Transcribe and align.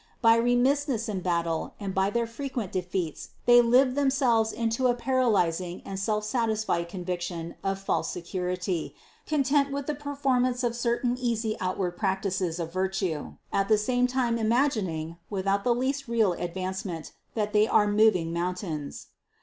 By 0.19 0.33
remissness 0.37 1.07
in 1.07 1.19
battle 1.19 1.75
and 1.79 1.93
by 1.93 2.09
their 2.09 2.25
frequent 2.25 2.71
defeats 2.71 3.29
they 3.45 3.61
live 3.61 3.93
themselves 3.93 4.51
into 4.51 4.87
a 4.87 4.95
paralyz 4.95 5.59
THE 5.59 5.79
CONCEPTION 5.83 5.83
369 5.83 5.83
ing 5.83 5.87
and 5.91 5.99
self 5.99 6.23
satisfied 6.25 6.89
conviction 6.89 7.55
of 7.63 7.77
false 7.77 8.09
security, 8.09 8.95
content 9.27 9.71
with 9.71 9.85
the 9.85 9.93
performance 9.93 10.63
of 10.63 10.75
certain 10.75 11.19
easy 11.19 11.55
outward 11.59 11.97
practices 11.97 12.59
of 12.59 12.73
virtue, 12.73 13.33
at 13.53 13.67
the 13.67 13.77
same 13.77 14.07
time 14.07 14.39
imagining 14.39 15.17
(without 15.29 15.63
the 15.63 15.75
least 15.75 16.07
real 16.07 16.33
advancement) 16.33 17.11
that 17.35 17.53
they 17.53 17.67
are 17.67 17.85
moving 17.85 18.33
mountains. 18.33 19.09